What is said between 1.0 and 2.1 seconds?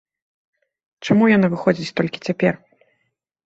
Чаму яна выходзіць